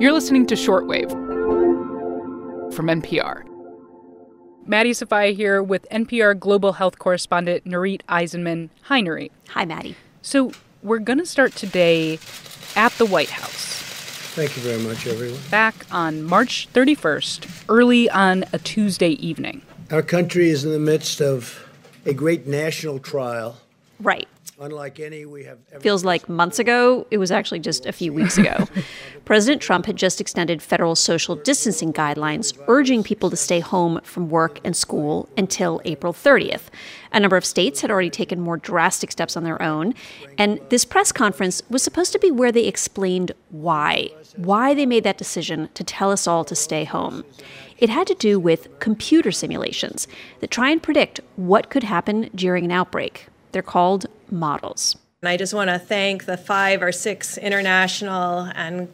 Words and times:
You're 0.00 0.12
listening 0.12 0.46
to 0.46 0.54
Shortwave 0.54 1.10
from 2.72 2.86
NPR. 2.86 3.44
Maddie 4.64 4.94
Sofia 4.94 5.32
here 5.32 5.62
with 5.62 5.86
NPR 5.90 6.40
global 6.40 6.72
health 6.72 6.98
correspondent 6.98 7.66
Nurith 7.66 8.00
Aizenman. 8.08 8.70
Hi, 8.84 9.02
Nurith. 9.02 9.30
Hi, 9.50 9.66
Maddie. 9.66 9.96
So, 10.22 10.52
we're 10.82 11.00
going 11.00 11.18
to 11.18 11.26
start 11.26 11.54
today 11.54 12.18
at 12.76 12.92
the 12.92 13.04
White 13.04 13.28
House. 13.28 13.82
Thank 14.32 14.56
you 14.56 14.62
very 14.62 14.82
much, 14.82 15.06
everyone. 15.06 15.38
Back 15.50 15.84
on 15.92 16.22
March 16.22 16.66
31st, 16.72 17.64
early 17.68 18.08
on 18.08 18.46
a 18.54 18.58
Tuesday 18.58 19.10
evening. 19.10 19.60
Our 19.90 20.00
country 20.00 20.48
is 20.48 20.64
in 20.64 20.72
the 20.72 20.78
midst 20.78 21.20
of 21.20 21.68
a 22.06 22.14
great 22.14 22.46
national 22.46 23.00
trial. 23.00 23.58
Right. 24.00 24.29
Unlike 24.60 25.00
any 25.00 25.24
we 25.24 25.44
have 25.44 25.58
ever 25.72 25.80
Feels 25.80 26.04
like 26.04 26.28
months 26.28 26.58
ago. 26.58 27.06
It 27.10 27.16
was 27.16 27.32
actually 27.32 27.60
just 27.60 27.86
a 27.86 27.92
few 27.92 28.12
weeks 28.12 28.36
ago. 28.36 28.66
President 29.24 29.62
Trump 29.62 29.86
had 29.86 29.96
just 29.96 30.20
extended 30.20 30.60
federal 30.60 30.94
social 30.94 31.34
distancing 31.34 31.94
guidelines, 31.94 32.52
urging 32.68 33.02
people 33.02 33.30
to 33.30 33.36
stay 33.36 33.60
home 33.60 34.00
from 34.04 34.28
work 34.28 34.60
and 34.62 34.76
school 34.76 35.30
until 35.38 35.80
April 35.86 36.12
30th. 36.12 36.64
A 37.10 37.18
number 37.18 37.38
of 37.38 37.44
states 37.46 37.80
had 37.80 37.90
already 37.90 38.10
taken 38.10 38.38
more 38.38 38.58
drastic 38.58 39.10
steps 39.10 39.34
on 39.34 39.44
their 39.44 39.60
own. 39.62 39.94
And 40.36 40.60
this 40.68 40.84
press 40.84 41.10
conference 41.10 41.62
was 41.70 41.82
supposed 41.82 42.12
to 42.12 42.18
be 42.18 42.30
where 42.30 42.52
they 42.52 42.66
explained 42.66 43.32
why, 43.48 44.10
why 44.36 44.74
they 44.74 44.84
made 44.84 45.04
that 45.04 45.16
decision 45.16 45.70
to 45.72 45.82
tell 45.82 46.12
us 46.12 46.26
all 46.26 46.44
to 46.44 46.54
stay 46.54 46.84
home. 46.84 47.24
It 47.78 47.88
had 47.88 48.06
to 48.08 48.14
do 48.14 48.38
with 48.38 48.78
computer 48.78 49.32
simulations 49.32 50.06
that 50.40 50.50
try 50.50 50.68
and 50.68 50.82
predict 50.82 51.20
what 51.36 51.70
could 51.70 51.84
happen 51.84 52.28
during 52.34 52.66
an 52.66 52.70
outbreak. 52.70 53.29
They're 53.52 53.62
called 53.62 54.06
models. 54.30 54.96
And 55.22 55.28
I 55.28 55.36
just 55.36 55.52
want 55.52 55.68
to 55.68 55.78
thank 55.78 56.24
the 56.24 56.36
five 56.36 56.82
or 56.82 56.92
six 56.92 57.36
international 57.36 58.50
and 58.54 58.88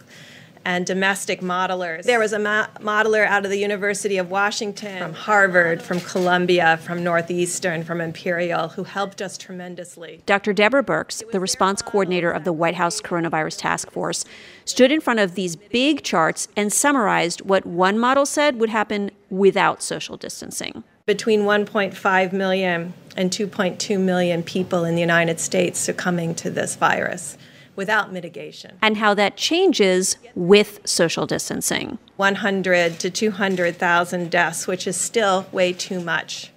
and 0.67 0.85
domestic 0.85 1.43
modelers. 1.43 2.03
There 2.03 2.19
was 2.19 2.33
a 2.33 2.41
mo- 2.41 2.67
modeler 2.81 3.25
out 3.25 3.45
of 3.45 3.53
the 3.53 3.59
University 3.59 4.19
of 4.19 4.31
Washington, 4.31 4.99
from 4.99 5.15
Harvard, 5.15 5.81
from 5.81 6.01
Columbia, 6.01 6.81
from 6.83 7.05
Northeastern, 7.05 7.85
from 7.85 8.01
Imperial, 8.01 8.71
who 8.71 8.83
helped 8.83 9.23
us 9.23 9.39
tremendously. 9.39 10.23
Dr. 10.27 10.53
Deborah 10.53 10.83
Birx, 10.83 11.23
the 11.31 11.39
response 11.39 11.83
coordinator 11.83 12.33
of 12.33 12.43
the 12.43 12.53
White 12.53 12.75
House 12.75 13.01
Coronavirus 13.01 13.59
Task 13.59 13.93
Force, 13.93 14.25
stood 14.65 14.91
in 14.91 15.01
front 15.01 15.21
of 15.21 15.37
these 15.37 15.55
big 15.55 16.03
charts 16.03 16.49
and 16.57 16.73
summarized 16.73 17.43
what 17.43 17.65
one 17.65 17.97
model 17.97 18.27
said 18.27 18.59
would 18.59 18.71
happen 18.71 19.13
without 19.31 19.85
social 19.85 20.17
distancing. 20.17 20.83
Between 21.07 21.43
1.5 21.43 22.33
million 22.33 22.93
and 23.17 23.31
2.2 23.31 24.01
million 24.01 24.43
people 24.43 24.85
in 24.85 24.97
the 24.97 25.01
United 25.01 25.39
States 25.39 25.79
succumbing 25.79 26.35
to 26.35 26.51
this 26.51 26.75
virus 26.75 27.39
without 27.77 28.13
mitigation. 28.13 28.77
And 28.83 28.97
how 28.97 29.15
that 29.15 29.37
changes 29.37 30.17
with 30.35 30.81
social 30.85 31.25
distancing. 31.25 31.99
100 32.17 32.99
to 32.99 33.09
200,000 33.09 34.31
deaths, 34.31 34.67
which 34.67 34.89
is 34.89 34.97
still 34.97 35.47
way 35.53 35.73
too 35.73 36.01
much. 36.01 36.51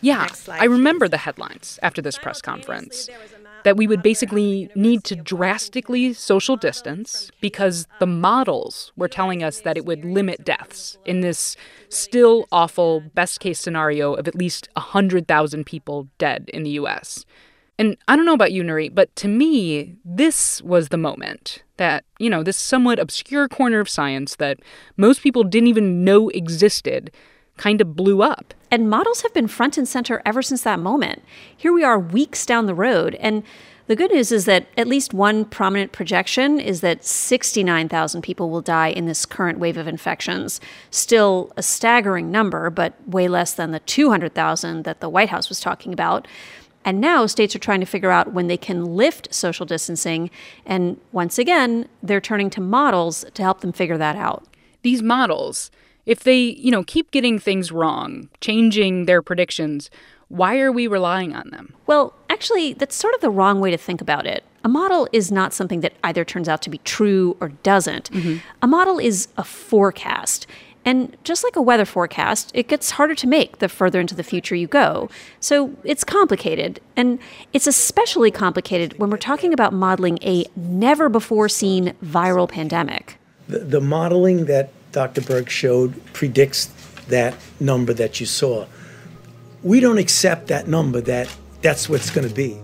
Yeah, 0.00 0.26
slide, 0.28 0.60
I 0.60 0.64
remember 0.64 1.08
the 1.08 1.18
headlines 1.18 1.78
after 1.82 2.02
this 2.02 2.18
press 2.18 2.42
conference 2.42 3.08
that 3.64 3.76
we 3.76 3.86
would 3.86 4.02
basically 4.02 4.70
need 4.74 5.02
to 5.04 5.16
drastically 5.16 6.12
social 6.12 6.56
distance 6.56 7.30
because 7.40 7.86
the 7.98 8.06
models 8.06 8.92
were 8.96 9.08
telling 9.08 9.42
us 9.42 9.60
that 9.62 9.76
it 9.76 9.84
would 9.84 10.04
limit 10.04 10.44
deaths 10.44 10.96
in 11.04 11.20
this 11.20 11.56
still 11.88 12.46
awful 12.52 13.00
best 13.14 13.40
case 13.40 13.58
scenario 13.58 14.14
of 14.14 14.28
at 14.28 14.34
least 14.34 14.68
100,000 14.74 15.64
people 15.64 16.08
dead 16.18 16.48
in 16.52 16.62
the 16.62 16.70
US. 16.70 17.24
And 17.78 17.96
I 18.06 18.14
don't 18.14 18.26
know 18.26 18.34
about 18.34 18.52
you, 18.52 18.62
Nuri, 18.62 18.94
but 18.94 19.14
to 19.16 19.28
me, 19.28 19.96
this 20.04 20.62
was 20.62 20.90
the 20.90 20.96
moment 20.96 21.62
that, 21.76 22.04
you 22.18 22.30
know, 22.30 22.42
this 22.42 22.56
somewhat 22.56 23.00
obscure 23.00 23.48
corner 23.48 23.80
of 23.80 23.88
science 23.88 24.36
that 24.36 24.60
most 24.96 25.22
people 25.22 25.42
didn't 25.42 25.68
even 25.68 26.04
know 26.04 26.28
existed 26.28 27.10
kind 27.56 27.80
of 27.80 27.96
blew 27.96 28.22
up. 28.22 28.54
And 28.74 28.90
models 28.90 29.22
have 29.22 29.32
been 29.32 29.46
front 29.46 29.78
and 29.78 29.86
center 29.86 30.20
ever 30.26 30.42
since 30.42 30.62
that 30.62 30.80
moment. 30.80 31.22
Here 31.56 31.72
we 31.72 31.84
are 31.84 31.96
weeks 31.96 32.44
down 32.44 32.66
the 32.66 32.74
road. 32.74 33.14
And 33.20 33.44
the 33.86 33.94
good 33.94 34.10
news 34.10 34.32
is 34.32 34.46
that 34.46 34.66
at 34.76 34.88
least 34.88 35.14
one 35.14 35.44
prominent 35.44 35.92
projection 35.92 36.58
is 36.58 36.80
that 36.80 37.04
69,000 37.04 38.20
people 38.22 38.50
will 38.50 38.62
die 38.62 38.88
in 38.88 39.06
this 39.06 39.26
current 39.26 39.60
wave 39.60 39.76
of 39.76 39.86
infections. 39.86 40.60
Still 40.90 41.52
a 41.56 41.62
staggering 41.62 42.32
number, 42.32 42.68
but 42.68 42.94
way 43.06 43.28
less 43.28 43.52
than 43.52 43.70
the 43.70 43.78
200,000 43.78 44.82
that 44.82 44.98
the 44.98 45.08
White 45.08 45.28
House 45.28 45.48
was 45.48 45.60
talking 45.60 45.92
about. 45.92 46.26
And 46.84 47.00
now 47.00 47.26
states 47.26 47.54
are 47.54 47.60
trying 47.60 47.78
to 47.78 47.86
figure 47.86 48.10
out 48.10 48.32
when 48.32 48.48
they 48.48 48.56
can 48.56 48.96
lift 48.96 49.32
social 49.32 49.66
distancing. 49.66 50.30
And 50.66 51.00
once 51.12 51.38
again, 51.38 51.88
they're 52.02 52.20
turning 52.20 52.50
to 52.50 52.60
models 52.60 53.24
to 53.34 53.42
help 53.44 53.60
them 53.60 53.70
figure 53.70 53.98
that 53.98 54.16
out. 54.16 54.48
These 54.82 55.00
models, 55.00 55.70
if 56.06 56.22
they, 56.22 56.38
you 56.38 56.70
know, 56.70 56.84
keep 56.84 57.10
getting 57.10 57.38
things 57.38 57.72
wrong, 57.72 58.28
changing 58.40 59.06
their 59.06 59.22
predictions, 59.22 59.90
why 60.28 60.58
are 60.60 60.72
we 60.72 60.86
relying 60.86 61.34
on 61.34 61.50
them? 61.50 61.74
Well, 61.86 62.14
actually, 62.28 62.72
that's 62.72 62.96
sort 62.96 63.14
of 63.14 63.20
the 63.20 63.30
wrong 63.30 63.60
way 63.60 63.70
to 63.70 63.76
think 63.76 64.00
about 64.00 64.26
it. 64.26 64.42
A 64.64 64.68
model 64.68 65.06
is 65.12 65.30
not 65.30 65.52
something 65.52 65.80
that 65.80 65.92
either 66.02 66.24
turns 66.24 66.48
out 66.48 66.62
to 66.62 66.70
be 66.70 66.78
true 66.78 67.36
or 67.40 67.48
doesn't. 67.62 68.10
Mm-hmm. 68.10 68.38
A 68.62 68.66
model 68.66 68.98
is 68.98 69.28
a 69.36 69.44
forecast. 69.44 70.46
And 70.86 71.16
just 71.24 71.44
like 71.44 71.56
a 71.56 71.62
weather 71.62 71.86
forecast, 71.86 72.50
it 72.54 72.68
gets 72.68 72.92
harder 72.92 73.14
to 73.14 73.26
make 73.26 73.58
the 73.58 73.70
further 73.70 74.00
into 74.00 74.14
the 74.14 74.22
future 74.22 74.54
you 74.54 74.66
go. 74.66 75.08
So 75.40 75.74
it's 75.82 76.04
complicated. 76.04 76.80
And 76.96 77.18
it's 77.54 77.66
especially 77.66 78.30
complicated 78.30 78.98
when 78.98 79.08
we're 79.08 79.16
talking 79.16 79.54
about 79.54 79.72
modeling 79.72 80.18
a 80.22 80.44
never 80.56 81.08
before 81.08 81.48
seen 81.48 81.94
viral 82.04 82.48
pandemic. 82.48 83.18
the, 83.48 83.58
the 83.60 83.80
modeling 83.80 84.46
that 84.46 84.70
Dr. 84.94 85.20
Birx 85.20 85.50
showed 85.50 86.02
predicts 86.14 86.66
that 87.08 87.34
number 87.60 87.92
that 87.92 88.20
you 88.20 88.26
saw. 88.26 88.64
We 89.62 89.80
don't 89.80 89.98
accept 89.98 90.46
that 90.46 90.68
number 90.68 91.00
that 91.02 91.34
that's 91.62 91.88
what's 91.88 92.10
going 92.10 92.28
to 92.28 92.34
be. 92.34 92.58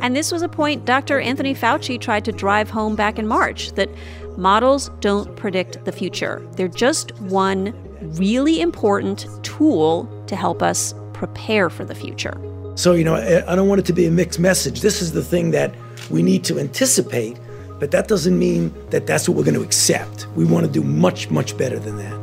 And 0.00 0.14
this 0.14 0.30
was 0.30 0.42
a 0.42 0.48
point 0.48 0.84
Dr. 0.84 1.20
Anthony 1.20 1.54
Fauci 1.54 1.98
tried 2.00 2.24
to 2.26 2.32
drive 2.32 2.68
home 2.70 2.96
back 2.96 3.18
in 3.18 3.26
March 3.26 3.72
that 3.72 3.88
models 4.36 4.90
don't 5.00 5.34
predict 5.36 5.84
the 5.84 5.92
future. 5.92 6.46
They're 6.52 6.68
just 6.68 7.18
one 7.20 7.72
really 8.16 8.60
important 8.60 9.26
tool 9.42 10.08
to 10.26 10.36
help 10.36 10.62
us 10.62 10.94
prepare 11.14 11.70
for 11.70 11.84
the 11.84 11.94
future. 11.94 12.38
So, 12.74 12.92
you 12.92 13.04
know, 13.04 13.14
I 13.14 13.54
don't 13.54 13.68
want 13.68 13.78
it 13.78 13.86
to 13.86 13.92
be 13.92 14.06
a 14.06 14.10
mixed 14.10 14.38
message. 14.38 14.80
This 14.80 15.00
is 15.00 15.12
the 15.12 15.22
thing 15.22 15.50
that 15.52 15.74
we 16.10 16.22
need 16.22 16.44
to 16.44 16.58
anticipate, 16.58 17.38
but 17.80 17.90
that 17.90 18.06
doesn't 18.06 18.38
mean 18.38 18.72
that 18.90 19.06
that's 19.06 19.28
what 19.28 19.36
we're 19.36 19.44
going 19.44 19.54
to 19.54 19.62
accept. 19.62 20.28
We 20.36 20.44
want 20.44 20.66
to 20.66 20.72
do 20.72 20.82
much, 20.84 21.30
much 21.30 21.56
better 21.56 21.78
than 21.78 21.96
that. 21.96 22.20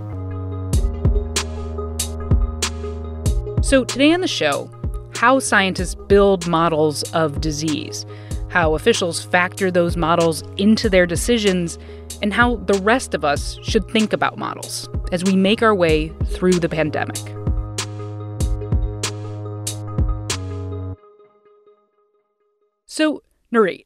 So, 3.65 3.83
today 3.83 4.13
on 4.13 4.21
the 4.21 4.27
show, 4.27 4.69
how 5.15 5.39
scientists 5.39 5.95
build 5.95 6.47
models 6.47 7.01
of 7.11 7.41
disease, 7.41 8.05
how 8.49 8.75
officials 8.75 9.25
factor 9.25 9.71
those 9.71 9.97
models 9.97 10.43
into 10.57 10.89
their 10.89 11.07
decisions, 11.07 11.79
and 12.21 12.33
how 12.33 12.57
the 12.57 12.79
rest 12.83 13.13
of 13.13 13.25
us 13.25 13.59
should 13.63 13.89
think 13.89 14.13
about 14.13 14.37
models 14.37 14.87
as 15.11 15.23
we 15.23 15.35
make 15.35 15.63
our 15.63 15.75
way 15.75 16.09
through 16.27 16.53
the 16.53 16.69
pandemic. 16.69 17.17
So, 22.85 23.21
Nurith, 23.53 23.85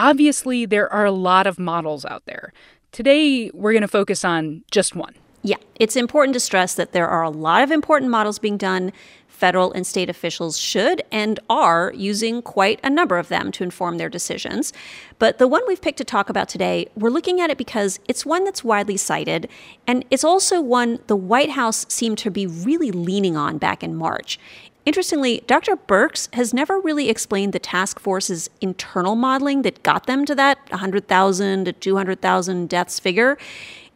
obviously 0.00 0.64
there 0.64 0.90
are 0.90 1.04
a 1.04 1.12
lot 1.12 1.46
of 1.46 1.58
models 1.58 2.04
out 2.06 2.24
there. 2.24 2.52
Today, 2.90 3.50
we're 3.52 3.72
going 3.72 3.82
to 3.82 3.88
focus 3.88 4.24
on 4.24 4.64
just 4.70 4.96
one. 4.96 5.14
Yeah, 5.42 5.56
it's 5.76 5.94
important 5.94 6.34
to 6.34 6.40
stress 6.40 6.74
that 6.74 6.92
there 6.92 7.08
are 7.08 7.22
a 7.22 7.30
lot 7.30 7.62
of 7.62 7.70
important 7.70 8.10
models 8.10 8.38
being 8.38 8.56
done. 8.56 8.92
Federal 9.28 9.72
and 9.72 9.86
state 9.86 10.10
officials 10.10 10.58
should 10.58 11.02
and 11.10 11.40
are 11.48 11.92
using 11.96 12.42
quite 12.42 12.78
a 12.82 12.90
number 12.90 13.16
of 13.16 13.28
them 13.28 13.50
to 13.52 13.64
inform 13.64 13.96
their 13.96 14.10
decisions. 14.10 14.72
But 15.18 15.38
the 15.38 15.48
one 15.48 15.62
we've 15.66 15.80
picked 15.80 15.96
to 15.98 16.04
talk 16.04 16.28
about 16.28 16.48
today, 16.48 16.88
we're 16.94 17.10
looking 17.10 17.40
at 17.40 17.48
it 17.48 17.56
because 17.56 18.00
it's 18.06 18.26
one 18.26 18.44
that's 18.44 18.64
widely 18.64 18.98
cited, 18.98 19.48
and 19.86 20.04
it's 20.10 20.24
also 20.24 20.60
one 20.60 20.98
the 21.06 21.16
White 21.16 21.50
House 21.50 21.86
seemed 21.88 22.18
to 22.18 22.30
be 22.30 22.46
really 22.46 22.90
leaning 22.90 23.36
on 23.36 23.56
back 23.56 23.82
in 23.82 23.94
March. 23.94 24.38
Interestingly, 24.86 25.42
Dr. 25.46 25.76
Birx 25.76 26.32
has 26.34 26.54
never 26.54 26.80
really 26.80 27.08
explained 27.08 27.52
the 27.52 27.58
task 27.58 28.00
force's 28.00 28.48
internal 28.60 29.14
modeling 29.14 29.62
that 29.62 29.82
got 29.82 30.06
them 30.06 30.24
to 30.24 30.34
that 30.34 30.58
100,000 30.70 31.64
to 31.66 31.72
200,000 31.72 32.68
deaths 32.68 32.98
figure. 32.98 33.36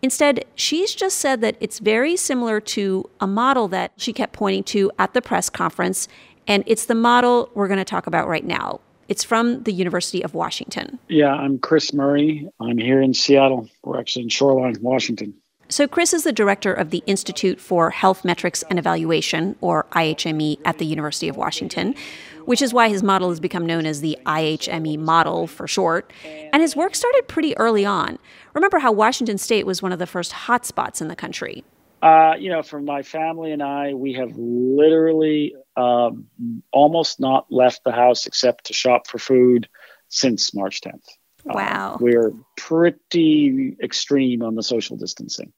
Instead, 0.02 0.44
she's 0.54 0.94
just 0.94 1.16
said 1.18 1.40
that 1.40 1.56
it's 1.60 1.78
very 1.78 2.16
similar 2.16 2.60
to 2.60 3.08
a 3.20 3.26
model 3.26 3.68
that 3.68 3.92
she 3.96 4.12
kept 4.12 4.34
pointing 4.34 4.62
to 4.62 4.90
at 4.98 5.14
the 5.14 5.22
press 5.22 5.48
conference, 5.48 6.08
and 6.46 6.62
it's 6.66 6.84
the 6.84 6.94
model 6.94 7.50
we're 7.54 7.68
going 7.68 7.78
to 7.78 7.84
talk 7.84 8.06
about 8.06 8.28
right 8.28 8.44
now. 8.44 8.80
It's 9.08 9.24
from 9.24 9.62
the 9.62 9.72
University 9.72 10.22
of 10.22 10.34
Washington. 10.34 10.98
Yeah, 11.08 11.32
I'm 11.32 11.58
Chris 11.58 11.92
Murray. 11.94 12.48
I'm 12.60 12.78
here 12.78 13.00
in 13.00 13.14
Seattle. 13.14 13.68
We're 13.82 13.98
actually 13.98 14.24
in 14.24 14.28
Shoreline, 14.28 14.76
Washington. 14.80 15.34
So, 15.74 15.88
Chris 15.88 16.14
is 16.14 16.22
the 16.22 16.32
director 16.32 16.72
of 16.72 16.90
the 16.90 17.02
Institute 17.04 17.60
for 17.60 17.90
Health 17.90 18.24
Metrics 18.24 18.62
and 18.70 18.78
Evaluation, 18.78 19.56
or 19.60 19.86
IHME, 19.90 20.60
at 20.64 20.78
the 20.78 20.86
University 20.86 21.28
of 21.28 21.36
Washington, 21.36 21.96
which 22.44 22.62
is 22.62 22.72
why 22.72 22.88
his 22.88 23.02
model 23.02 23.28
has 23.30 23.40
become 23.40 23.66
known 23.66 23.84
as 23.84 24.00
the 24.00 24.16
IHME 24.24 25.00
model 25.00 25.48
for 25.48 25.66
short. 25.66 26.12
And 26.52 26.62
his 26.62 26.76
work 26.76 26.94
started 26.94 27.24
pretty 27.26 27.56
early 27.56 27.84
on. 27.84 28.20
Remember 28.54 28.78
how 28.78 28.92
Washington 28.92 29.36
State 29.36 29.66
was 29.66 29.82
one 29.82 29.90
of 29.90 29.98
the 29.98 30.06
first 30.06 30.30
hotspots 30.30 31.00
in 31.00 31.08
the 31.08 31.16
country? 31.16 31.64
Uh, 32.00 32.34
you 32.38 32.50
know, 32.50 32.62
for 32.62 32.80
my 32.80 33.02
family 33.02 33.50
and 33.50 33.60
I, 33.60 33.94
we 33.94 34.12
have 34.12 34.30
literally 34.36 35.56
um, 35.76 36.28
almost 36.70 37.18
not 37.18 37.46
left 37.50 37.82
the 37.82 37.90
house 37.90 38.26
except 38.26 38.66
to 38.66 38.72
shop 38.72 39.08
for 39.08 39.18
food 39.18 39.68
since 40.08 40.54
March 40.54 40.82
10th. 40.82 41.02
Wow. 41.44 41.94
Uh, 41.94 41.98
we're 42.00 42.32
pretty 42.56 43.76
extreme 43.82 44.40
on 44.40 44.54
the 44.54 44.62
social 44.62 44.96
distancing. 44.96 45.52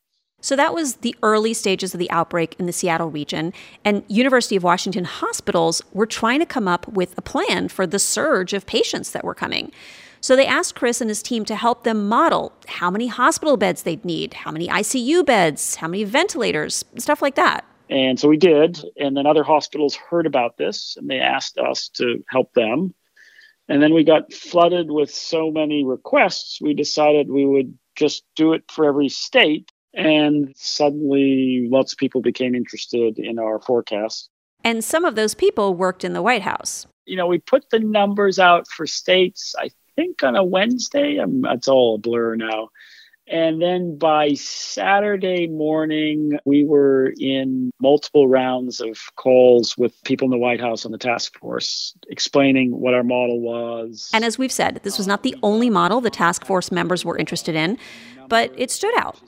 So 0.46 0.54
that 0.54 0.72
was 0.72 0.98
the 0.98 1.16
early 1.24 1.54
stages 1.54 1.92
of 1.92 1.98
the 1.98 2.08
outbreak 2.12 2.54
in 2.60 2.66
the 2.66 2.72
Seattle 2.72 3.10
region, 3.10 3.52
and 3.84 4.04
University 4.06 4.54
of 4.54 4.62
Washington 4.62 5.02
hospitals 5.02 5.82
were 5.92 6.06
trying 6.06 6.38
to 6.38 6.46
come 6.46 6.68
up 6.68 6.86
with 6.86 7.18
a 7.18 7.20
plan 7.20 7.66
for 7.66 7.84
the 7.84 7.98
surge 7.98 8.52
of 8.52 8.64
patients 8.64 9.10
that 9.10 9.24
were 9.24 9.34
coming. 9.34 9.72
So 10.20 10.36
they 10.36 10.46
asked 10.46 10.76
Chris 10.76 11.00
and 11.00 11.10
his 11.10 11.20
team 11.20 11.44
to 11.46 11.56
help 11.56 11.82
them 11.82 12.08
model 12.08 12.52
how 12.68 12.92
many 12.92 13.08
hospital 13.08 13.56
beds 13.56 13.82
they'd 13.82 14.04
need, 14.04 14.34
how 14.34 14.52
many 14.52 14.68
ICU 14.68 15.26
beds, 15.26 15.74
how 15.74 15.88
many 15.88 16.04
ventilators, 16.04 16.84
stuff 16.96 17.20
like 17.20 17.34
that. 17.34 17.64
And 17.90 18.20
so 18.20 18.28
we 18.28 18.36
did. 18.36 18.80
And 18.96 19.16
then 19.16 19.26
other 19.26 19.42
hospitals 19.42 19.96
heard 19.96 20.26
about 20.26 20.58
this 20.58 20.96
and 20.96 21.10
they 21.10 21.18
asked 21.18 21.58
us 21.58 21.88
to 21.94 22.24
help 22.30 22.52
them. 22.54 22.94
And 23.68 23.82
then 23.82 23.92
we 23.92 24.04
got 24.04 24.32
flooded 24.32 24.92
with 24.92 25.10
so 25.10 25.50
many 25.50 25.84
requests, 25.84 26.60
we 26.62 26.72
decided 26.72 27.28
we 27.28 27.44
would 27.44 27.76
just 27.96 28.22
do 28.36 28.52
it 28.52 28.62
for 28.70 28.84
every 28.84 29.08
state. 29.08 29.72
And 29.96 30.52
suddenly 30.56 31.66
lots 31.70 31.92
of 31.92 31.98
people 31.98 32.20
became 32.20 32.54
interested 32.54 33.18
in 33.18 33.38
our 33.38 33.60
forecast. 33.60 34.28
And 34.62 34.84
some 34.84 35.04
of 35.04 35.14
those 35.14 35.34
people 35.34 35.74
worked 35.74 36.04
in 36.04 36.12
the 36.12 36.22
White 36.22 36.42
House. 36.42 36.86
You 37.06 37.16
know, 37.16 37.26
we 37.26 37.38
put 37.38 37.70
the 37.70 37.78
numbers 37.78 38.38
out 38.38 38.68
for 38.68 38.86
states, 38.86 39.54
I 39.58 39.70
think 39.96 40.22
on 40.22 40.36
a 40.36 40.44
Wednesday. 40.44 41.16
I'm, 41.16 41.44
it's 41.46 41.68
all 41.68 41.94
a 41.94 41.98
blur 41.98 42.36
now. 42.36 42.68
And 43.28 43.60
then 43.60 43.98
by 43.98 44.34
Saturday 44.34 45.48
morning, 45.48 46.38
we 46.44 46.64
were 46.64 47.12
in 47.18 47.72
multiple 47.80 48.28
rounds 48.28 48.80
of 48.80 48.98
calls 49.16 49.76
with 49.76 50.00
people 50.04 50.26
in 50.26 50.30
the 50.30 50.38
White 50.38 50.60
House 50.60 50.84
on 50.84 50.92
the 50.92 50.98
task 50.98 51.36
force 51.38 51.92
explaining 52.08 52.78
what 52.78 52.94
our 52.94 53.02
model 53.02 53.40
was. 53.40 54.10
And 54.14 54.24
as 54.24 54.38
we've 54.38 54.52
said, 54.52 54.80
this 54.84 54.96
was 54.96 55.08
not 55.08 55.24
the 55.24 55.34
only 55.42 55.70
model 55.70 56.00
the 56.00 56.10
task 56.10 56.44
force 56.44 56.70
members 56.70 57.04
were 57.04 57.18
interested 57.18 57.56
in, 57.56 57.78
but 58.28 58.52
it 58.56 58.70
stood 58.70 58.96
out. 58.96 59.20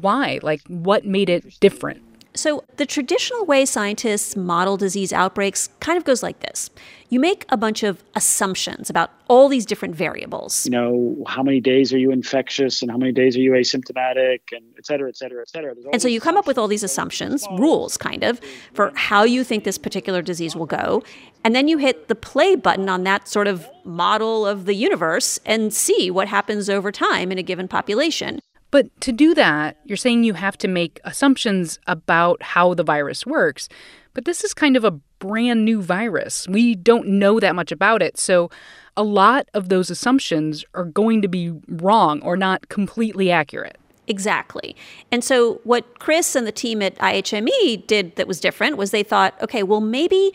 Why? 0.00 0.40
Like, 0.42 0.60
what 0.68 1.06
made 1.06 1.30
it 1.30 1.58
different? 1.60 2.02
So, 2.34 2.64
the 2.76 2.84
traditional 2.84 3.46
way 3.46 3.64
scientists 3.64 4.36
model 4.36 4.76
disease 4.76 5.10
outbreaks 5.10 5.70
kind 5.80 5.96
of 5.96 6.04
goes 6.04 6.22
like 6.22 6.40
this 6.40 6.70
you 7.08 7.20
make 7.20 7.44
a 7.48 7.56
bunch 7.56 7.82
of 7.82 8.02
assumptions 8.14 8.90
about 8.90 9.10
all 9.28 9.48
these 9.48 9.64
different 9.64 9.94
variables. 9.94 10.66
You 10.66 10.72
know, 10.72 11.24
how 11.26 11.42
many 11.42 11.60
days 11.60 11.92
are 11.92 11.98
you 11.98 12.10
infectious 12.10 12.82
and 12.82 12.90
how 12.90 12.96
many 12.96 13.12
days 13.12 13.36
are 13.36 13.40
you 13.40 13.52
asymptomatic 13.52 14.40
and 14.52 14.64
et 14.76 14.86
cetera, 14.86 15.08
et 15.08 15.16
cetera, 15.16 15.42
et 15.42 15.48
cetera. 15.48 15.74
And 15.92 16.02
so 16.02 16.08
you 16.08 16.20
come 16.20 16.36
up 16.36 16.46
with 16.46 16.58
all 16.58 16.68
these 16.68 16.82
assumptions, 16.82 17.46
rules 17.52 17.96
kind 17.96 18.24
of, 18.24 18.40
for 18.74 18.92
how 18.96 19.22
you 19.22 19.44
think 19.44 19.64
this 19.64 19.78
particular 19.78 20.20
disease 20.20 20.56
will 20.56 20.66
go. 20.66 21.02
And 21.44 21.54
then 21.54 21.68
you 21.68 21.78
hit 21.78 22.08
the 22.08 22.14
play 22.14 22.56
button 22.56 22.88
on 22.88 23.04
that 23.04 23.28
sort 23.28 23.46
of 23.46 23.68
model 23.84 24.44
of 24.44 24.64
the 24.64 24.74
universe 24.74 25.38
and 25.46 25.72
see 25.72 26.10
what 26.10 26.28
happens 26.28 26.68
over 26.68 26.90
time 26.90 27.30
in 27.30 27.38
a 27.38 27.42
given 27.42 27.68
population. 27.68 28.40
But 28.70 29.00
to 29.02 29.12
do 29.12 29.34
that, 29.34 29.78
you're 29.84 29.96
saying 29.96 30.24
you 30.24 30.34
have 30.34 30.58
to 30.58 30.68
make 30.68 31.00
assumptions 31.04 31.78
about 31.86 32.42
how 32.42 32.74
the 32.74 32.82
virus 32.82 33.24
works. 33.24 33.68
But 34.14 34.24
this 34.24 34.44
is 34.44 34.54
kind 34.54 34.76
of 34.76 34.84
a 34.84 34.92
brand 35.18 35.64
new 35.64 35.82
virus. 35.82 36.48
We 36.48 36.74
don't 36.74 37.06
know 37.06 37.40
that 37.40 37.54
much 37.54 37.72
about 37.72 38.02
it. 38.02 38.18
So 38.18 38.50
a 38.96 39.02
lot 39.02 39.48
of 39.54 39.68
those 39.68 39.90
assumptions 39.90 40.64
are 40.74 40.84
going 40.84 41.22
to 41.22 41.28
be 41.28 41.52
wrong 41.68 42.22
or 42.22 42.36
not 42.36 42.68
completely 42.68 43.30
accurate. 43.30 43.76
Exactly. 44.08 44.76
And 45.10 45.24
so, 45.24 45.60
what 45.64 45.98
Chris 45.98 46.36
and 46.36 46.46
the 46.46 46.52
team 46.52 46.80
at 46.80 46.94
IHME 46.98 47.86
did 47.88 48.14
that 48.16 48.28
was 48.28 48.40
different 48.40 48.76
was 48.76 48.92
they 48.92 49.02
thought, 49.02 49.34
okay, 49.42 49.64
well, 49.64 49.80
maybe 49.80 50.32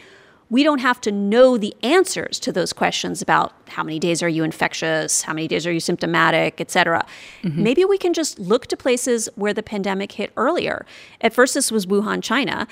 we 0.51 0.63
don't 0.63 0.79
have 0.79 0.99
to 1.01 1.11
know 1.11 1.57
the 1.57 1.73
answers 1.81 2.37
to 2.41 2.51
those 2.51 2.73
questions 2.73 3.21
about 3.21 3.53
how 3.69 3.83
many 3.83 3.97
days 3.99 4.21
are 4.21 4.27
you 4.27 4.43
infectious, 4.43 5.21
how 5.21 5.33
many 5.33 5.47
days 5.47 5.65
are 5.65 5.71
you 5.71 5.79
symptomatic, 5.79 6.59
et 6.59 6.69
cetera. 6.69 7.05
Mm-hmm. 7.41 7.63
Maybe 7.63 7.85
we 7.85 7.97
can 7.97 8.13
just 8.13 8.37
look 8.37 8.67
to 8.67 8.77
places 8.77 9.29
where 9.35 9.53
the 9.53 9.63
pandemic 9.63 10.11
hit 10.11 10.33
earlier. 10.35 10.85
At 11.21 11.33
first, 11.33 11.53
this 11.53 11.71
was 11.71 11.85
Wuhan, 11.85 12.21
China. 12.21 12.67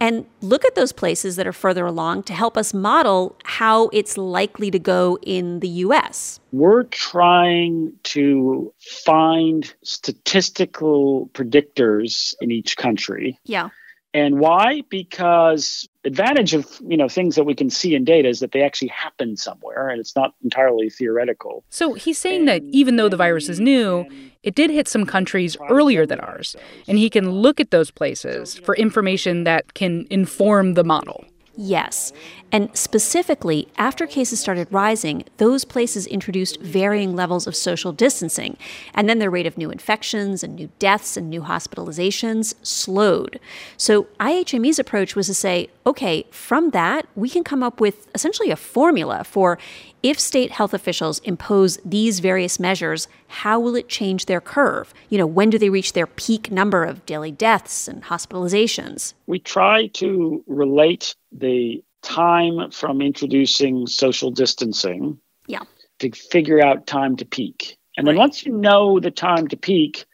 And 0.00 0.24
look 0.40 0.64
at 0.64 0.74
those 0.74 0.92
places 0.92 1.36
that 1.36 1.46
are 1.46 1.52
further 1.52 1.84
along 1.84 2.22
to 2.24 2.32
help 2.32 2.56
us 2.56 2.72
model 2.72 3.36
how 3.44 3.88
it's 3.92 4.16
likely 4.16 4.70
to 4.70 4.78
go 4.78 5.18
in 5.22 5.60
the 5.60 5.68
US. 5.68 6.40
We're 6.52 6.84
trying 6.84 7.92
to 8.04 8.72
find 9.04 9.74
statistical 9.82 11.28
predictors 11.34 12.34
in 12.40 12.50
each 12.52 12.78
country. 12.78 13.38
Yeah. 13.44 13.68
And 14.18 14.40
why? 14.40 14.82
Because 14.88 15.88
advantage 16.04 16.52
of 16.52 16.66
you 16.84 16.96
know 16.96 17.08
things 17.08 17.36
that 17.36 17.44
we 17.44 17.54
can 17.54 17.70
see 17.70 17.94
in 17.94 18.04
data 18.04 18.28
is 18.28 18.40
that 18.40 18.50
they 18.50 18.62
actually 18.62 18.88
happen 18.88 19.36
somewhere 19.36 19.88
and 19.88 20.00
it's 20.00 20.16
not 20.16 20.34
entirely 20.42 20.90
theoretical. 20.90 21.64
So 21.70 21.94
he's 21.94 22.18
saying 22.18 22.40
and, 22.40 22.48
that 22.48 22.62
even 22.72 22.96
though 22.96 23.08
the 23.08 23.16
virus 23.16 23.48
is 23.48 23.60
new, 23.60 24.06
it 24.42 24.56
did 24.56 24.70
hit 24.70 24.88
some 24.88 25.06
countries 25.06 25.56
earlier 25.70 26.04
than 26.04 26.18
ours, 26.18 26.56
and 26.88 26.98
he 26.98 27.08
can 27.08 27.30
look 27.30 27.60
at 27.60 27.70
those 27.70 27.92
places 27.92 28.58
for 28.58 28.74
information 28.74 29.44
that 29.44 29.74
can 29.74 30.04
inform 30.10 30.74
the 30.74 30.82
model. 30.82 31.24
Yes. 31.60 32.12
And 32.52 32.70
specifically, 32.72 33.66
after 33.76 34.06
cases 34.06 34.38
started 34.38 34.68
rising, 34.70 35.24
those 35.38 35.64
places 35.64 36.06
introduced 36.06 36.60
varying 36.60 37.16
levels 37.16 37.48
of 37.48 37.56
social 37.56 37.90
distancing. 37.90 38.56
And 38.94 39.08
then 39.08 39.18
their 39.18 39.28
rate 39.28 39.44
of 39.44 39.58
new 39.58 39.68
infections 39.68 40.44
and 40.44 40.54
new 40.54 40.70
deaths 40.78 41.16
and 41.16 41.28
new 41.28 41.42
hospitalizations 41.42 42.54
slowed. 42.62 43.40
So 43.76 44.04
IHME's 44.20 44.78
approach 44.78 45.16
was 45.16 45.26
to 45.26 45.34
say, 45.34 45.68
okay, 45.84 46.26
from 46.30 46.70
that, 46.70 47.08
we 47.16 47.28
can 47.28 47.42
come 47.42 47.64
up 47.64 47.80
with 47.80 48.06
essentially 48.14 48.52
a 48.52 48.56
formula 48.56 49.24
for 49.24 49.58
if 50.02 50.18
state 50.20 50.52
health 50.52 50.74
officials 50.74 51.18
impose 51.20 51.78
these 51.84 52.20
various 52.20 52.60
measures, 52.60 53.08
how 53.26 53.58
will 53.58 53.74
it 53.74 53.88
change 53.88 54.26
their 54.26 54.40
curve? 54.40 54.94
You 55.10 55.18
know, 55.18 55.26
when 55.26 55.50
do 55.50 55.58
they 55.58 55.70
reach 55.70 55.92
their 55.92 56.06
peak 56.06 56.50
number 56.50 56.84
of 56.84 57.04
daily 57.06 57.32
deaths 57.32 57.88
and 57.88 58.04
hospitalizations? 58.04 59.14
We 59.26 59.38
try 59.40 59.88
to 59.94 60.42
relate 60.46 61.14
the 61.32 61.82
time 62.02 62.70
from 62.70 63.02
introducing 63.02 63.86
social 63.86 64.30
distancing 64.30 65.18
yeah. 65.46 65.62
to 65.98 66.10
figure 66.12 66.64
out 66.64 66.86
time 66.86 67.16
to 67.16 67.24
peak. 67.24 67.76
And 67.96 68.06
then 68.06 68.14
right. 68.14 68.20
once 68.20 68.46
you 68.46 68.52
know 68.52 69.00
the 69.00 69.10
time 69.10 69.48
to 69.48 69.56
peak, 69.56 70.04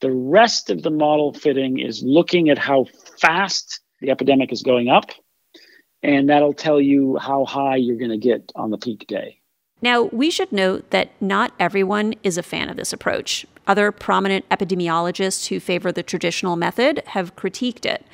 the 0.00 0.10
rest 0.10 0.70
of 0.70 0.82
the 0.82 0.90
model 0.90 1.32
fitting 1.32 1.78
is 1.78 2.02
looking 2.02 2.50
at 2.50 2.58
how 2.58 2.86
fast 3.20 3.80
the 4.00 4.10
epidemic 4.10 4.52
is 4.52 4.62
going 4.62 4.88
up 4.88 5.10
and 6.02 6.28
that'll 6.28 6.54
tell 6.54 6.80
you 6.80 7.16
how 7.18 7.44
high 7.44 7.76
you're 7.76 7.96
going 7.96 8.10
to 8.10 8.18
get 8.18 8.52
on 8.54 8.70
the 8.70 8.78
peak 8.78 9.06
day. 9.06 9.40
Now, 9.80 10.04
we 10.04 10.30
should 10.30 10.50
note 10.50 10.90
that 10.90 11.10
not 11.20 11.52
everyone 11.58 12.14
is 12.22 12.36
a 12.36 12.42
fan 12.42 12.68
of 12.68 12.76
this 12.76 12.92
approach. 12.92 13.46
Other 13.66 13.92
prominent 13.92 14.48
epidemiologists 14.48 15.48
who 15.48 15.60
favor 15.60 15.92
the 15.92 16.02
traditional 16.02 16.56
method 16.56 17.02
have 17.08 17.36
critiqued 17.36 17.86
it. 17.86 18.04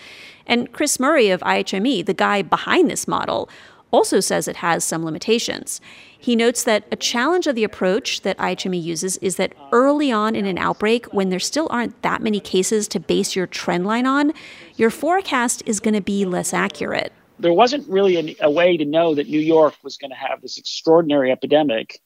And 0.47 0.73
Chris 0.73 1.01
Murray 1.01 1.31
of 1.31 1.41
IHME, 1.41 2.05
the 2.05 2.13
guy 2.13 2.43
behind 2.43 2.91
this 2.91 3.09
model, 3.09 3.49
also 3.91 4.21
says 4.21 4.49
it 4.49 4.57
has 4.57 4.85
some 4.85 5.05
limitations. 5.05 5.81
He 6.19 6.35
notes 6.37 6.65
that 6.65 6.85
a 6.91 6.97
challenge 6.97 7.47
of 7.47 7.55
the 7.55 7.65
approach 7.65 8.23
that 8.23 8.37
IHME 8.39 8.83
uses 8.83 9.17
is 9.19 9.37
that 9.37 9.55
early 9.73 10.11
on 10.11 10.35
in 10.35 10.47
an 10.47 10.59
outbreak, 10.59 11.07
when 11.15 11.29
there 11.29 11.39
still 11.39 11.69
aren't 11.71 12.03
that 12.03 12.21
many 12.21 12.41
cases 12.41 12.89
to 12.89 13.01
base 13.01 13.37
your 13.37 13.47
trend 13.47 13.87
line 13.87 14.05
on, 14.05 14.33
your 14.75 14.91
forecast 14.91 15.63
is 15.65 15.81
going 15.81 15.95
to 15.95 16.01
be 16.01 16.25
less 16.25 16.53
accurate 16.53 17.13
there 17.45 17.53
wasn't 17.53 17.87
really 17.87 18.17
a, 18.41 18.47
a 18.47 18.51
way 18.51 18.79
to 18.79 18.87
know 18.87 19.15
that 19.15 19.29
New 19.29 19.39
York 19.39 19.75
was 19.83 19.99
going 19.99 20.11
to 20.11 20.17
have 20.17 20.41
this 20.41 20.57
extraordinary 20.57 21.31
epidemic, 21.31 22.01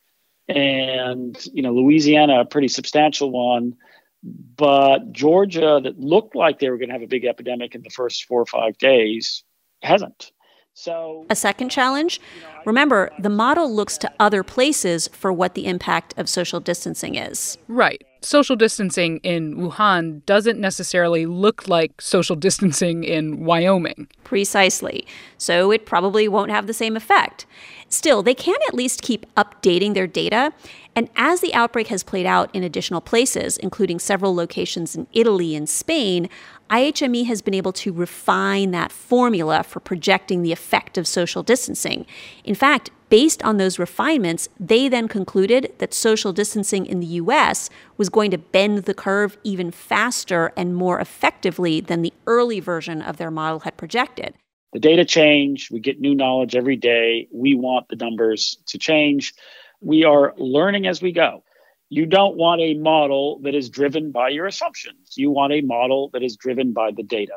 and 0.49 1.39
you 1.53 1.63
know 1.63 1.73
Louisiana 1.73 2.41
a 2.41 2.45
pretty 2.45 2.67
substantial 2.67 3.31
one, 3.31 3.77
but 4.25 5.13
Georgia 5.13 5.81
that 5.81 5.97
looked 6.01 6.35
like 6.35 6.59
they 6.59 6.69
were 6.71 6.77
going 6.77 6.89
to 6.89 6.93
have 6.93 7.03
a 7.03 7.07
big 7.07 7.25
epidemic 7.25 7.77
in 7.77 7.83
the 7.83 7.91
first 7.91 8.25
four 8.25 8.41
or 8.41 8.47
five 8.47 8.77
days 8.79 9.45
hasn't. 9.81 10.33
So, 10.75 11.25
a 11.31 11.37
second 11.37 11.69
challenge 11.69 12.21
remember, 12.67 13.13
the 13.21 13.31
model 13.31 13.73
looks 13.73 13.97
to 13.99 14.13
other 14.19 14.43
places 14.43 15.07
for 15.13 15.33
what 15.33 15.55
the 15.55 15.67
impact 15.67 16.15
of 16.17 16.29
social 16.29 16.59
distancing 16.59 17.15
is. 17.15 17.59
Right. 17.69 18.03
Social 18.21 18.57
distancing 18.57 19.19
in 19.19 19.57
Wuhan 19.57 20.25
doesn't 20.27 20.59
necessarily 20.59 21.27
look 21.27 21.69
like 21.69 22.01
social 22.01 22.37
distancing 22.37 23.05
in 23.05 23.45
Wyoming. 23.45 24.09
Precisely. 24.25 25.07
So 25.37 25.71
it 25.71 25.87
probably 25.87 26.29
won't 26.29 26.51
have 26.51 26.67
the 26.67 26.73
same 26.73 26.97
effect. 26.97 27.47
Still, 27.89 28.23
they 28.23 28.35
can 28.35 28.57
at 28.69 28.75
least 28.75 29.03
keep 29.03 29.25
updating 29.35 29.95
their 29.95 30.07
data. 30.07 30.53
And 30.95 31.09
as 31.17 31.41
the 31.41 31.55
outbreak 31.55 31.87
has 31.89 32.03
played 32.03 32.27
out 32.27 32.55
in 32.55 32.63
additional 32.63 33.01
places, 33.01 33.57
including 33.57 33.99
several 33.99 34.35
locations 34.35 34.95
in 34.95 35.07
Italy 35.13 35.55
and 35.55 35.69
Spain, 35.69 36.29
IHME 36.71 37.27
has 37.27 37.41
been 37.41 37.55
able 37.55 37.73
to 37.73 37.93
refine 37.93 38.71
that 38.73 38.93
formula 38.93 39.63
for 39.63 39.81
projecting 39.81 40.43
the 40.43 40.53
effect 40.53 40.99
of 40.99 41.07
social 41.07 41.43
distancing. 41.43 42.05
In 42.45 42.55
fact, 42.55 42.91
based 43.09 43.43
on 43.43 43.57
those 43.57 43.79
refinements, 43.79 44.49
they 44.61 44.89
then 44.89 45.09
concluded 45.09 45.73
that 45.79 45.95
social 45.95 46.33
distancing 46.33 46.85
in 46.85 47.01
the 47.01 47.07
US 47.07 47.71
was 47.97 48.09
going 48.09 48.31
to 48.31 48.39
bend 48.39 48.85
the 48.85 48.95
curve 48.95 49.39
even 49.45 49.71
faster 49.71 50.53
and 50.57 50.77
more 50.77 51.01
effectively 51.01 51.81
than 51.81 52.03
the 52.03 52.13
early 52.27 52.61
version 52.61 53.01
of 53.01 53.17
their 53.17 53.31
model 53.31 53.61
had 53.61 53.77
projected. 53.77 54.35
The 54.75 54.79
data 54.79 55.07
change, 55.07 55.71
we 55.71 55.81
get 55.81 56.01
new 56.01 56.15
knowledge 56.15 56.55
every 56.55 56.77
day. 56.77 57.29
We 57.33 57.55
want 57.55 57.89
the 57.89 57.97
numbers 57.97 58.59
to 58.67 58.79
change. 58.79 59.33
We 59.81 60.05
are 60.05 60.35
learning 60.37 60.87
as 60.87 61.01
we 61.01 61.13
go. 61.13 61.43
You 61.91 62.05
don't 62.05 62.37
want 62.37 62.61
a 62.61 62.75
model 62.75 63.39
that 63.45 63.55
is 63.55 63.71
driven 63.71 64.13
by 64.13 64.29
your 64.29 64.47
assumptions. 64.47 65.17
You 65.17 65.31
want 65.31 65.55
a 65.55 65.63
model 65.63 66.11
that 66.13 66.23
is 66.23 66.37
driven 66.37 66.75
by 66.75 66.91
the 66.91 67.03
data. 67.03 67.33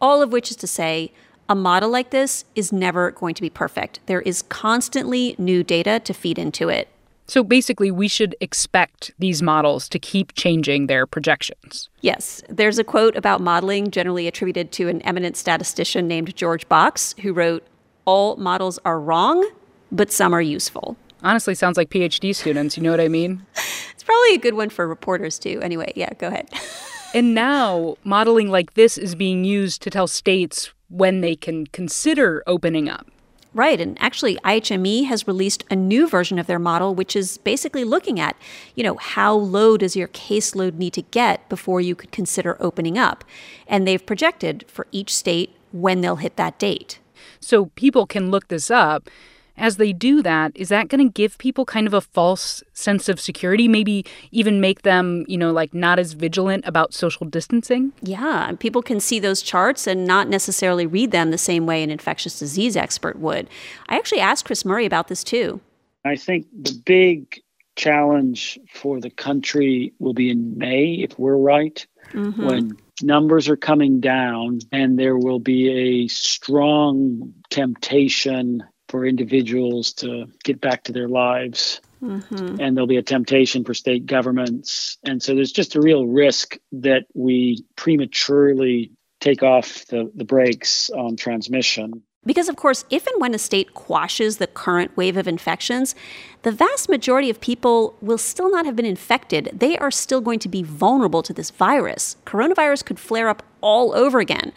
All 0.00 0.22
of 0.22 0.30
which 0.30 0.50
is 0.50 0.56
to 0.58 0.68
say, 0.68 1.12
a 1.48 1.56
model 1.56 1.90
like 1.90 2.10
this 2.10 2.44
is 2.54 2.72
never 2.72 3.10
going 3.10 3.34
to 3.34 3.42
be 3.42 3.50
perfect. 3.50 3.98
There 4.06 4.20
is 4.22 4.42
constantly 4.42 5.34
new 5.36 5.64
data 5.64 6.00
to 6.04 6.14
feed 6.14 6.38
into 6.38 6.68
it. 6.68 6.88
So 7.26 7.42
basically, 7.42 7.90
we 7.90 8.06
should 8.06 8.36
expect 8.40 9.12
these 9.18 9.42
models 9.42 9.88
to 9.88 9.98
keep 9.98 10.34
changing 10.34 10.86
their 10.86 11.04
projections. 11.04 11.88
Yes. 12.02 12.42
There's 12.48 12.78
a 12.78 12.84
quote 12.84 13.16
about 13.16 13.40
modeling 13.40 13.90
generally 13.90 14.28
attributed 14.28 14.70
to 14.72 14.88
an 14.88 15.02
eminent 15.02 15.36
statistician 15.36 16.06
named 16.06 16.36
George 16.36 16.68
Box, 16.68 17.14
who 17.22 17.32
wrote, 17.32 17.66
All 18.04 18.36
models 18.36 18.78
are 18.84 19.00
wrong, 19.00 19.48
but 19.90 20.12
some 20.12 20.32
are 20.32 20.42
useful. 20.42 20.96
Honestly, 21.22 21.54
sounds 21.54 21.76
like 21.76 21.90
PhD 21.90 22.34
students. 22.34 22.76
You 22.76 22.82
know 22.82 22.90
what 22.90 23.00
I 23.00 23.08
mean? 23.08 23.46
it's 24.02 24.08
probably 24.08 24.34
a 24.34 24.38
good 24.38 24.54
one 24.54 24.68
for 24.68 24.88
reporters, 24.88 25.38
too. 25.38 25.60
Anyway, 25.62 25.92
yeah, 25.94 26.12
go 26.18 26.26
ahead. 26.26 26.50
and 27.14 27.36
now, 27.36 27.94
modeling 28.02 28.50
like 28.50 28.74
this 28.74 28.98
is 28.98 29.14
being 29.14 29.44
used 29.44 29.80
to 29.82 29.90
tell 29.90 30.08
states 30.08 30.72
when 30.88 31.20
they 31.20 31.36
can 31.36 31.68
consider 31.68 32.42
opening 32.48 32.88
up. 32.88 33.06
Right. 33.54 33.80
And 33.80 33.96
actually, 34.00 34.38
IHME 34.38 35.04
has 35.06 35.28
released 35.28 35.62
a 35.70 35.76
new 35.76 36.08
version 36.08 36.40
of 36.40 36.48
their 36.48 36.58
model, 36.58 36.96
which 36.96 37.14
is 37.14 37.38
basically 37.38 37.84
looking 37.84 38.18
at, 38.18 38.34
you 38.74 38.82
know, 38.82 38.96
how 38.96 39.34
low 39.34 39.76
does 39.76 39.94
your 39.94 40.08
caseload 40.08 40.74
need 40.74 40.94
to 40.94 41.02
get 41.02 41.48
before 41.48 41.80
you 41.80 41.94
could 41.94 42.10
consider 42.10 42.56
opening 42.58 42.98
up? 42.98 43.24
And 43.68 43.86
they've 43.86 44.04
projected 44.04 44.64
for 44.66 44.88
each 44.90 45.14
state 45.14 45.54
when 45.70 46.00
they'll 46.00 46.16
hit 46.16 46.36
that 46.36 46.58
date. 46.58 46.98
So 47.38 47.66
people 47.76 48.06
can 48.06 48.32
look 48.32 48.48
this 48.48 48.68
up 48.68 49.08
as 49.56 49.76
they 49.76 49.92
do 49.92 50.22
that, 50.22 50.52
is 50.54 50.68
that 50.68 50.88
going 50.88 51.06
to 51.06 51.12
give 51.12 51.38
people 51.38 51.64
kind 51.64 51.86
of 51.86 51.94
a 51.94 52.00
false 52.00 52.62
sense 52.72 53.08
of 53.08 53.20
security? 53.20 53.68
Maybe 53.68 54.04
even 54.30 54.60
make 54.60 54.82
them, 54.82 55.24
you 55.28 55.36
know, 55.36 55.52
like 55.52 55.74
not 55.74 55.98
as 55.98 56.14
vigilant 56.14 56.66
about 56.66 56.94
social 56.94 57.26
distancing? 57.26 57.92
Yeah, 58.02 58.52
people 58.58 58.82
can 58.82 59.00
see 59.00 59.18
those 59.18 59.42
charts 59.42 59.86
and 59.86 60.06
not 60.06 60.28
necessarily 60.28 60.86
read 60.86 61.10
them 61.10 61.30
the 61.30 61.38
same 61.38 61.66
way 61.66 61.82
an 61.82 61.90
infectious 61.90 62.38
disease 62.38 62.76
expert 62.76 63.18
would. 63.18 63.48
I 63.88 63.96
actually 63.96 64.20
asked 64.20 64.44
Chris 64.44 64.64
Murray 64.64 64.86
about 64.86 65.08
this 65.08 65.24
too. 65.24 65.60
I 66.04 66.16
think 66.16 66.46
the 66.52 66.80
big 66.84 67.40
challenge 67.76 68.58
for 68.74 69.00
the 69.00 69.10
country 69.10 69.92
will 69.98 70.14
be 70.14 70.30
in 70.30 70.58
May, 70.58 70.94
if 70.94 71.18
we're 71.18 71.36
right, 71.36 71.86
mm-hmm. 72.12 72.44
when 72.44 72.76
numbers 73.02 73.48
are 73.48 73.56
coming 73.56 74.00
down 74.00 74.60
and 74.70 74.98
there 74.98 75.16
will 75.16 75.38
be 75.38 75.68
a 75.70 76.08
strong 76.08 77.32
temptation 77.50 78.62
for 78.92 79.06
individuals 79.06 79.94
to 79.94 80.26
get 80.44 80.60
back 80.60 80.84
to 80.84 80.92
their 80.92 81.08
lives. 81.08 81.80
Mm-hmm. 82.02 82.60
And 82.60 82.76
there'll 82.76 82.86
be 82.86 82.98
a 82.98 83.02
temptation 83.02 83.64
for 83.64 83.72
state 83.72 84.04
governments. 84.04 84.98
And 85.02 85.22
so 85.22 85.34
there's 85.34 85.50
just 85.50 85.74
a 85.74 85.80
real 85.80 86.06
risk 86.06 86.58
that 86.72 87.06
we 87.14 87.64
prematurely 87.74 88.92
take 89.18 89.42
off 89.42 89.86
the, 89.86 90.12
the 90.14 90.26
brakes 90.26 90.90
on 90.90 91.16
transmission. 91.16 92.02
Because, 92.26 92.50
of 92.50 92.56
course, 92.56 92.84
if 92.90 93.06
and 93.06 93.18
when 93.18 93.34
a 93.34 93.38
state 93.38 93.72
quashes 93.72 94.36
the 94.36 94.46
current 94.46 94.94
wave 94.94 95.16
of 95.16 95.26
infections, 95.26 95.94
the 96.42 96.52
vast 96.52 96.90
majority 96.90 97.30
of 97.30 97.40
people 97.40 97.96
will 98.02 98.18
still 98.18 98.50
not 98.50 98.66
have 98.66 98.76
been 98.76 98.84
infected. 98.84 99.48
They 99.54 99.78
are 99.78 99.90
still 99.90 100.20
going 100.20 100.38
to 100.40 100.50
be 100.50 100.62
vulnerable 100.62 101.22
to 101.22 101.32
this 101.32 101.50
virus. 101.50 102.16
Coronavirus 102.26 102.84
could 102.84 103.00
flare 103.00 103.30
up 103.30 103.42
all 103.62 103.94
over 103.94 104.20
again 104.20 104.52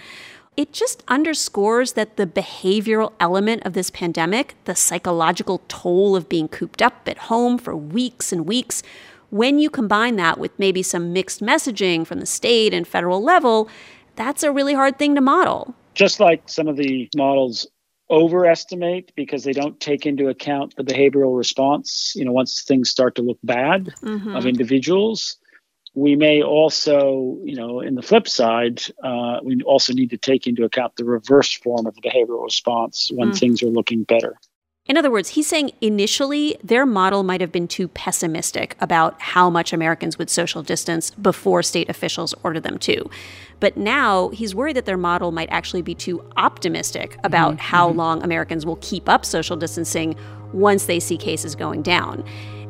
it 0.58 0.72
just 0.72 1.04
underscores 1.08 1.94
that 1.94 2.18
the 2.18 2.26
behavioral 2.26 3.14
element 3.20 3.64
of 3.66 3.74
this 3.74 3.90
pandemic, 3.90 4.56
the 4.66 4.76
psychological 4.76 5.62
toll 5.68 6.16
of 6.16 6.30
being 6.30 6.48
cooped 6.48 6.82
up 6.82 7.08
at 7.08 7.18
home 7.18 7.58
for 7.58 7.76
weeks 7.76 8.32
and 8.32 8.48
weeks, 8.48 8.82
when 9.30 9.60
you 9.60 9.70
combine 9.70 10.16
that 10.16 10.38
with 10.38 10.58
maybe 10.58 10.82
some 10.82 11.12
mixed 11.12 11.42
messaging 11.42 12.08
from 12.08 12.20
the 12.20 12.26
state 12.26 12.74
and 12.74 12.88
federal 12.88 13.22
level, 13.22 13.70
that's 14.16 14.44
a 14.44 14.52
really 14.52 14.74
hard 14.74 14.98
thing 14.98 15.16
to 15.16 15.22
model. 15.22 15.76
Just 15.94 16.20
like 16.20 16.48
some 16.48 16.68
of 16.68 16.78
the 16.78 17.10
models 17.16 17.68
overestimate 18.10 19.12
because 19.16 19.44
they 19.44 19.52
don't 19.52 19.80
take 19.80 20.06
into 20.06 20.30
account 20.30 20.76
the 20.78 20.84
behavioral 20.84 21.38
response, 21.38 22.14
you 22.16 22.24
know, 22.24 22.32
once 22.32 22.62
things 22.62 22.90
start 22.90 23.16
to 23.16 23.22
look 23.22 23.40
bad 23.44 23.94
mm-hmm. 24.02 24.36
of 24.36 24.46
individuals 24.46 25.38
we 25.96 26.16
may 26.18 26.44
also, 26.44 27.38
you 27.44 27.56
know, 27.56 27.80
in 27.80 27.96
the 27.96 28.02
flip 28.02 28.28
side, 28.28 28.82
uh, 29.02 29.40
we 29.42 29.62
also 29.64 29.94
need 29.94 30.10
to 30.10 30.18
take 30.18 30.46
into 30.46 30.66
account 30.66 30.98
the 30.98 31.06
reverse 31.06 31.54
form 31.54 31.86
of 31.86 31.96
the 31.96 32.02
behavioral 32.02 32.44
response 32.44 33.10
when 33.14 33.32
mm. 33.32 33.40
things 33.40 33.64
are 33.64 33.68
looking 33.68 34.04
better. 34.04 34.38
In 34.88 34.98
other 34.98 35.10
words, 35.10 35.30
he's 35.30 35.48
saying 35.48 35.72
initially 35.82 36.58
their 36.64 36.86
model 36.86 37.24
might 37.24 37.42
have 37.42 37.52
been 37.52 37.68
too 37.68 37.88
pessimistic 37.88 38.75
about 38.80 39.20
how 39.20 39.50
much 39.50 39.74
Americans 39.74 40.20
would 40.20 40.30
social 40.30 40.62
distance 40.62 41.10
before 41.10 41.64
state 41.64 41.90
officials 41.90 42.36
ordered 42.44 42.62
them 42.64 42.78
to. 42.80 43.10
But 43.60 43.78
now 43.78 44.30
he's 44.30 44.54
worried 44.54 44.75
that 44.75 44.86
their 44.86 44.98
model 44.98 45.32
might 45.32 45.50
actually 45.50 45.82
be 45.82 45.96
too 45.96 46.24
optimistic 46.38 47.18
about 47.24 47.54
mm-hmm. 47.54 47.62
how 47.62 47.88
mm-hmm. 47.90 47.98
long 47.98 48.24
Americans 48.24 48.64
will 48.64 48.75
keep 48.75 49.10
up 49.10 49.25
social 49.25 49.56
distancing 49.56 50.16
once 50.54 50.86
they 50.86 51.00
see 51.00 51.18
cases 51.18 51.56
going 51.56 51.82
down. 51.82 52.24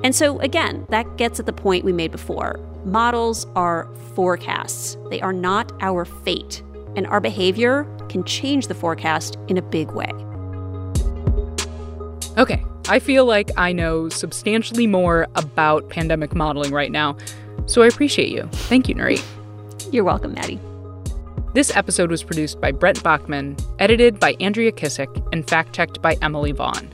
And 0.03 0.15
so, 0.15 0.39
again, 0.39 0.85
that 0.89 1.17
gets 1.17 1.39
at 1.39 1.47
the 1.47 1.53
point 1.53 1.83
we 1.83 1.91
made 1.91 2.11
before. 2.11 2.59
Models 2.85 3.47
are 3.55 3.89
forecasts, 4.13 4.95
they 5.09 5.19
are 5.19 5.33
not 5.33 5.71
our 5.81 6.05
fate, 6.05 6.61
and 6.95 7.07
our 7.07 7.19
behavior 7.19 7.83
can 8.09 8.23
change 8.23 8.67
the 8.67 8.75
forecast 8.75 9.39
in 9.47 9.57
a 9.57 9.61
big 9.63 9.89
way. 9.91 10.11
Okay, 12.37 12.63
I 12.87 12.99
feel 12.99 13.25
like 13.25 13.49
I 13.57 13.73
know 13.73 14.07
substantially 14.09 14.85
more 14.85 15.25
about 15.33 15.89
pandemic 15.89 16.35
modeling 16.35 16.71
right 16.71 16.91
now, 16.91 17.17
so 17.65 17.81
I 17.81 17.87
appreciate 17.87 18.29
you. 18.29 18.47
Thank 18.51 18.87
you, 18.87 18.93
Nurith. 18.93 19.25
You're 19.91 20.03
welcome, 20.03 20.35
Maddie. 20.35 20.59
This 21.55 21.75
episode 21.75 22.11
was 22.11 22.21
produced 22.21 22.61
by 22.61 22.71
Brent 22.71 23.01
Baughman, 23.03 23.59
edited 23.79 24.19
by 24.19 24.35
Andrea 24.39 24.71
Kissack, 24.71 25.27
and 25.33 25.49
fact 25.49 25.73
checked 25.73 26.03
by 26.03 26.17
Emily 26.21 26.51
Vaughn. 26.51 26.87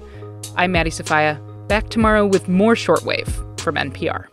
I'm 0.56 0.72
Maddie 0.72 0.90
Sofia 0.90 1.42
back 1.68 1.90
tomorrow 1.90 2.26
with 2.26 2.48
more 2.48 2.76
shortwave 2.76 3.60
from 3.60 3.76
NPR. 3.76 4.31